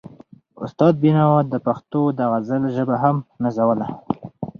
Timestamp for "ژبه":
2.75-2.95